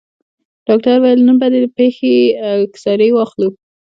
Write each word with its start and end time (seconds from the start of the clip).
ډاکتر 0.67 0.95
وويل 0.99 1.19
نن 1.27 1.35
به 1.41 1.47
دې 1.51 1.59
د 1.63 1.67
پښې 1.75 2.13
اكسرې 2.65 3.09
واخلو. 3.13 3.49